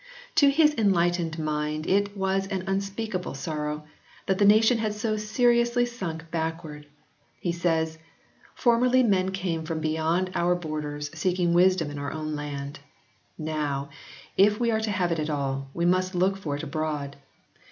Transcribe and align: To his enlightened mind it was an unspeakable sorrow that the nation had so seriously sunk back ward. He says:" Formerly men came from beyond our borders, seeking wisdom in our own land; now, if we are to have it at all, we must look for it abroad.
To 0.37 0.49
his 0.49 0.73
enlightened 0.79 1.37
mind 1.37 1.85
it 1.85 2.17
was 2.17 2.47
an 2.47 2.63
unspeakable 2.65 3.35
sorrow 3.35 3.83
that 4.25 4.39
the 4.39 4.45
nation 4.45 4.79
had 4.79 4.95
so 4.95 5.15
seriously 5.15 5.85
sunk 5.85 6.31
back 6.31 6.63
ward. 6.63 6.87
He 7.39 7.51
says:" 7.51 7.99
Formerly 8.55 9.03
men 9.03 9.29
came 9.29 9.63
from 9.63 9.79
beyond 9.79 10.31
our 10.33 10.55
borders, 10.55 11.11
seeking 11.13 11.53
wisdom 11.53 11.91
in 11.91 11.99
our 11.99 12.11
own 12.11 12.35
land; 12.35 12.79
now, 13.37 13.89
if 14.37 14.59
we 14.59 14.71
are 14.71 14.81
to 14.81 14.89
have 14.89 15.11
it 15.11 15.19
at 15.19 15.29
all, 15.29 15.69
we 15.71 15.85
must 15.85 16.15
look 16.15 16.35
for 16.35 16.55
it 16.55 16.63
abroad. 16.63 17.15